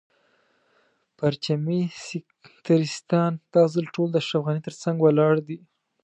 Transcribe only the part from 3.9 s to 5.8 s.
ټول د اشرف غني تر څنګ ولاړ دي.